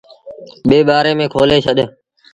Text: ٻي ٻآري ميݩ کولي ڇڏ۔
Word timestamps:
ٻي 0.67 0.77
ٻآري 0.87 1.11
ميݩ 1.17 1.31
کولي 1.33 1.57
ڇڏ۔ 1.65 1.77